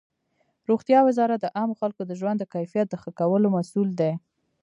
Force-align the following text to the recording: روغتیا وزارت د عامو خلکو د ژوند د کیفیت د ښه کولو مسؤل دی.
روغتیا 0.69 0.99
وزارت 1.07 1.39
د 1.41 1.47
عامو 1.57 1.79
خلکو 1.81 2.01
د 2.05 2.11
ژوند 2.19 2.37
د 2.39 2.43
کیفیت 2.53 2.87
د 2.89 2.95
ښه 3.01 3.11
کولو 3.19 3.47
مسؤل 3.57 3.89
دی. 3.99 4.11